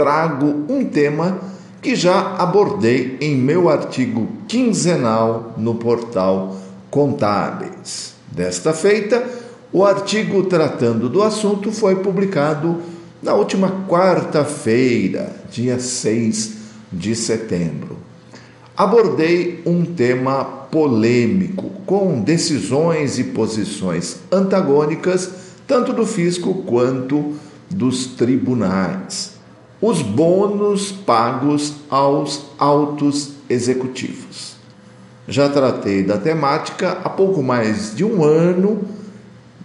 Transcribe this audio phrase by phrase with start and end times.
[0.00, 1.38] trago um tema
[1.82, 6.56] que já abordei em meu artigo quinzenal no portal
[6.90, 8.14] Contábeis.
[8.32, 9.22] Desta feita,
[9.70, 12.80] o artigo tratando do assunto foi publicado
[13.22, 16.52] na última quarta-feira, dia 6
[16.90, 17.98] de setembro.
[18.74, 25.30] Abordei um tema polêmico, com decisões e posições antagônicas,
[25.66, 27.34] tanto do fisco quanto
[27.68, 29.39] dos tribunais.
[29.82, 34.56] Os bônus pagos aos altos executivos.
[35.26, 38.82] Já tratei da temática há pouco mais de um ano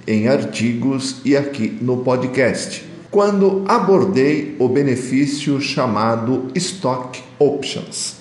[0.08, 8.16] em artigos e aqui no podcast, quando abordei o benefício chamado Stock Options.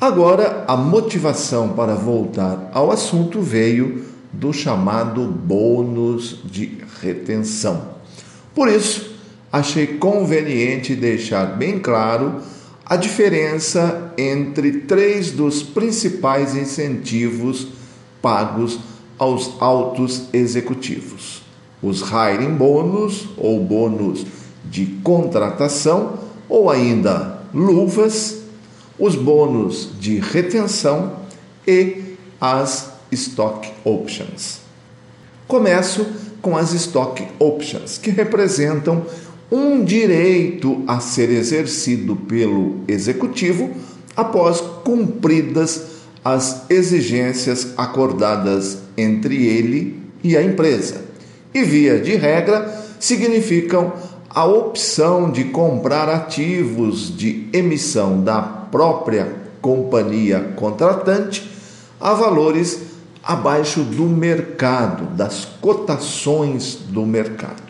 [0.00, 7.82] Agora, a motivação para voltar ao assunto veio do chamado bônus de retenção.
[8.54, 9.09] Por isso,
[9.52, 12.40] achei conveniente deixar bem claro
[12.84, 17.68] a diferença entre três dos principais incentivos
[18.20, 18.80] pagos
[19.18, 21.42] aos altos executivos:
[21.82, 24.26] os hiring bônus ou bônus
[24.64, 28.38] de contratação, ou ainda luvas,
[28.98, 31.16] os bônus de retenção
[31.66, 34.60] e as stock options.
[35.46, 36.06] Começo
[36.40, 39.04] com as stock options, que representam
[39.50, 43.70] um direito a ser exercido pelo executivo
[44.16, 51.04] após cumpridas as exigências acordadas entre ele e a empresa.
[51.52, 53.92] E, via de regra, significam
[54.28, 61.50] a opção de comprar ativos de emissão da própria companhia contratante
[62.00, 62.80] a valores
[63.22, 67.69] abaixo do mercado, das cotações do mercado.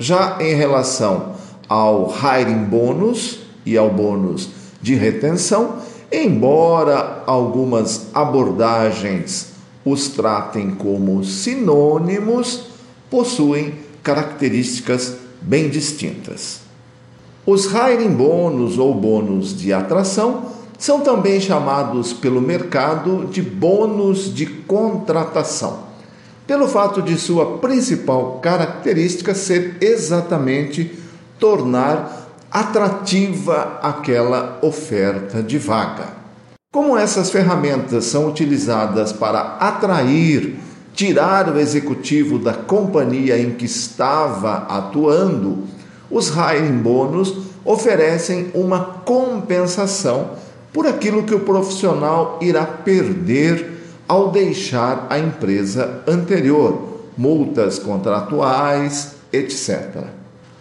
[0.00, 1.34] Já em relação
[1.68, 4.48] ao hiring bônus e ao bônus
[4.80, 5.74] de retenção,
[6.10, 9.50] embora algumas abordagens
[9.84, 12.62] os tratem como sinônimos,
[13.10, 16.60] possuem características bem distintas.
[17.44, 20.46] Os hiring bônus ou bônus de atração
[20.78, 25.89] são também chamados pelo mercado de bônus de contratação
[26.50, 30.98] pelo fato de sua principal característica ser exatamente
[31.38, 36.08] tornar atrativa aquela oferta de vaga.
[36.72, 40.56] Como essas ferramentas são utilizadas para atrair,
[40.92, 45.68] tirar o executivo da companhia em que estava atuando,
[46.10, 47.32] os hiring bônus
[47.64, 50.30] oferecem uma compensação
[50.72, 53.79] por aquilo que o profissional irá perder
[54.10, 60.02] ao deixar a empresa anterior, multas contratuais, etc.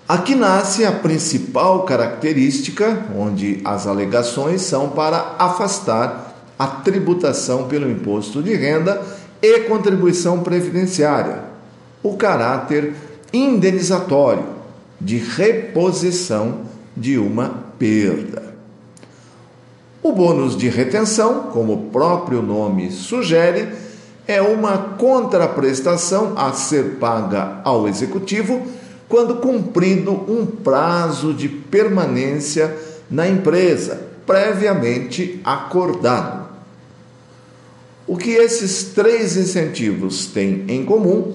[0.08, 8.44] Aqui nasce a principal característica, onde as alegações são para afastar a tributação pelo imposto
[8.44, 9.02] de renda
[9.42, 11.40] e contribuição previdenciária,
[12.04, 12.94] o caráter
[13.34, 14.46] indenizatório
[15.02, 16.66] de reposição
[16.96, 17.50] de uma
[17.80, 18.49] perda.
[20.02, 23.68] O bônus de retenção, como o próprio nome sugere,
[24.26, 28.66] é uma contraprestação a ser paga ao executivo
[29.10, 32.78] quando cumprido um prazo de permanência
[33.10, 36.48] na empresa previamente acordado.
[38.08, 41.34] O que esses três incentivos têm em comum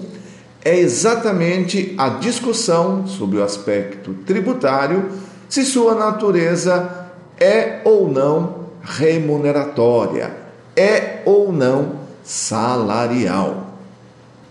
[0.63, 5.11] é exatamente a discussão sobre o aspecto tributário,
[5.47, 7.07] se sua natureza
[7.37, 10.31] é ou não remuneratória,
[10.75, 13.73] é ou não salarial.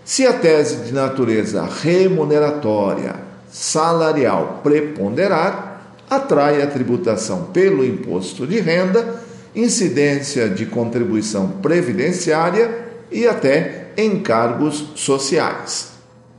[0.03, 3.15] Se a tese de natureza remuneratória,
[3.49, 9.23] salarial preponderar, atrai a tributação pelo imposto de renda,
[9.55, 15.93] incidência de contribuição previdenciária e até encargos sociais.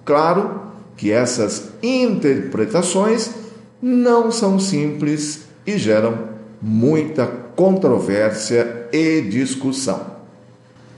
[0.04, 0.62] Claro
[0.96, 3.30] que essas interpretações
[3.82, 6.35] não são simples e geram
[6.68, 7.24] muita
[7.54, 10.16] controvérsia e discussão.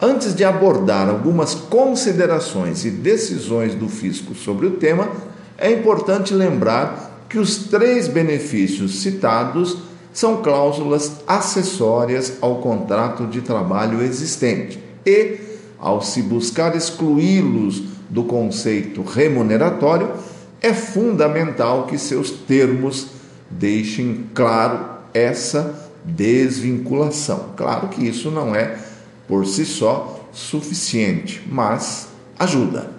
[0.00, 5.10] Antes de abordar algumas considerações e decisões do fisco sobre o tema,
[5.58, 9.76] é importante lembrar que os três benefícios citados
[10.10, 15.38] são cláusulas acessórias ao contrato de trabalho existente e,
[15.78, 20.12] ao se buscar excluí-los do conceito remuneratório,
[20.62, 23.08] é fundamental que seus termos
[23.50, 25.74] deixem claro essa
[26.04, 27.50] desvinculação.
[27.56, 28.78] Claro que isso não é
[29.26, 32.90] por si só suficiente, mas ajuda.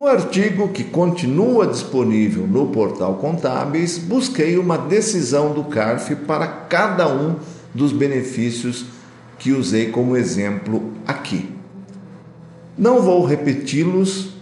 [0.00, 7.08] No artigo que continua disponível no portal Contábeis, busquei uma decisão do CARF para cada
[7.08, 7.36] um
[7.72, 8.84] dos benefícios
[9.38, 11.48] que usei como exemplo aqui.
[12.76, 14.34] Não vou repeti-los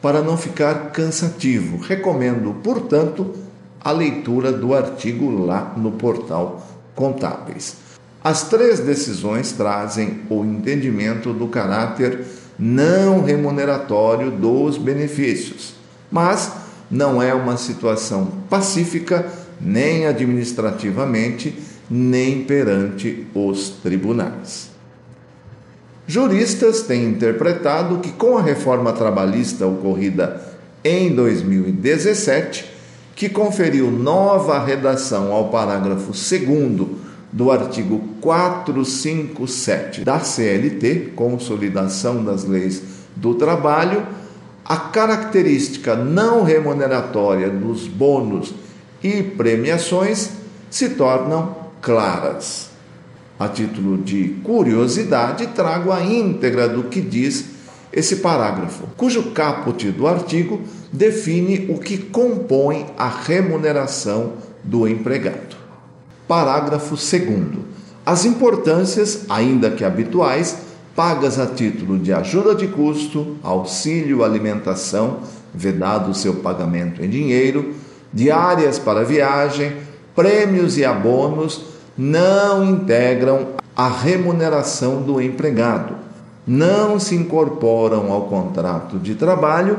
[0.00, 1.76] para não ficar cansativo.
[1.76, 3.34] Recomendo, portanto,
[3.82, 7.76] a leitura do artigo lá no portal Contábeis.
[8.22, 12.24] As três decisões trazem o entendimento do caráter
[12.58, 15.72] não remuneratório dos benefícios,
[16.10, 16.52] mas
[16.90, 19.26] não é uma situação pacífica,
[19.58, 21.56] nem administrativamente,
[21.88, 24.68] nem perante os tribunais.
[26.06, 30.44] Juristas têm interpretado que, com a reforma trabalhista ocorrida
[30.84, 32.79] em 2017,
[33.20, 36.88] que conferiu nova redação ao parágrafo 2
[37.30, 42.82] do artigo 457 da CLT, Consolidação das Leis
[43.14, 44.06] do Trabalho,
[44.64, 48.54] a característica não remuneratória dos bônus
[49.02, 50.30] e premiações
[50.70, 52.70] se tornam claras.
[53.38, 57.44] A título de curiosidade, trago a íntegra do que diz
[57.92, 64.32] esse parágrafo, cujo caput do artigo define o que compõe a remuneração
[64.64, 65.56] do empregado.
[66.26, 67.70] Parágrafo 2.
[68.04, 70.56] As importâncias, ainda que habituais,
[70.94, 75.20] pagas a título de ajuda de custo, auxílio alimentação,
[75.54, 77.74] vedado seu pagamento em dinheiro,
[78.12, 79.76] diárias para viagem,
[80.14, 81.64] prêmios e abonos
[81.96, 85.94] não integram a remuneração do empregado,
[86.46, 89.78] não se incorporam ao contrato de trabalho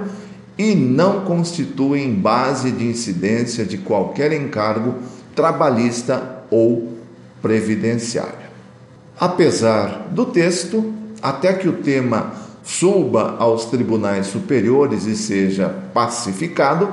[0.61, 4.93] e não constituem base de incidência de qualquer encargo
[5.35, 6.97] trabalhista ou
[7.41, 8.51] previdenciário.
[9.19, 16.89] Apesar do texto, até que o tema suba aos tribunais superiores e seja pacificado,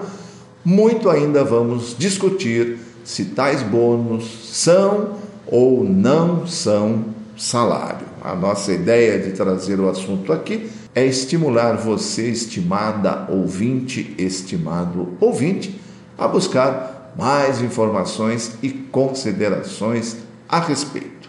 [0.65, 5.11] muito ainda vamos discutir se tais bônus são
[5.47, 7.05] ou não são
[7.37, 8.06] salário.
[8.23, 15.81] A nossa ideia de trazer o assunto aqui é estimular você, estimada ouvinte, estimado ouvinte,
[16.17, 20.17] a buscar mais informações e considerações
[20.49, 21.29] a respeito.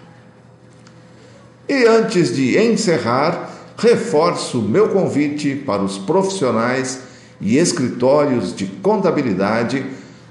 [1.68, 7.02] E antes de encerrar, reforço meu convite para os profissionais
[7.40, 9.86] e escritórios de contabilidade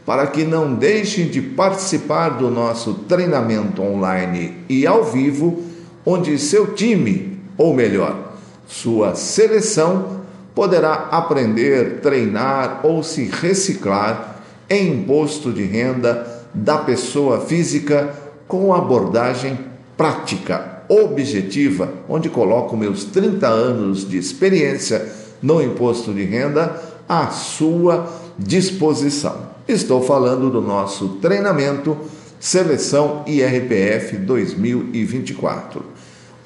[0.04, 5.62] para que não deixem de participar do nosso treinamento online e ao vivo,
[6.04, 8.27] onde seu time, ou melhor,
[8.69, 10.20] sua seleção,
[10.55, 18.15] poderá aprender, treinar ou se reciclar em imposto de renda da pessoa física
[18.47, 19.59] com abordagem
[19.97, 25.09] prática, objetiva, onde coloco meus 30 anos de experiência
[25.41, 28.06] no imposto de renda à sua
[28.38, 29.49] disposição.
[29.67, 31.96] Estou falando do nosso treinamento
[32.41, 35.84] Seleção IRPF 2024.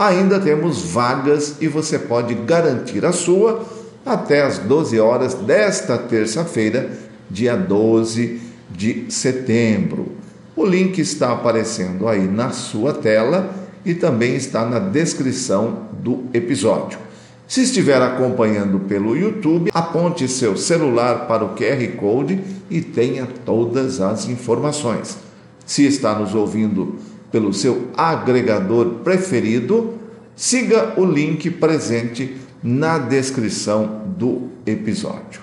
[0.03, 3.65] Ainda temos vagas e você pode garantir a sua
[4.05, 6.91] até às 12 horas desta terça-feira,
[7.31, 10.09] dia 12 de setembro.
[10.57, 13.55] O link está aparecendo aí na sua tela
[13.85, 16.99] e também está na descrição do episódio.
[17.47, 24.01] Se estiver acompanhando pelo YouTube, aponte seu celular para o QR Code e tenha todas
[24.01, 25.17] as informações.
[25.65, 26.97] Se está nos ouvindo
[27.33, 29.95] pelo seu agregador preferido,
[30.37, 35.41] siga o link presente na descrição do episódio.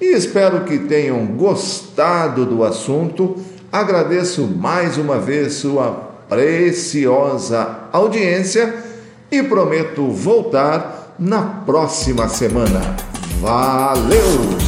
[0.00, 3.36] E espero que tenham gostado do assunto.
[3.70, 8.74] Agradeço mais uma vez sua preciosa audiência
[9.30, 12.96] e prometo voltar na próxima semana.
[13.40, 14.58] Valeu!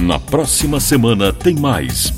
[0.00, 2.17] Na próxima semana tem mais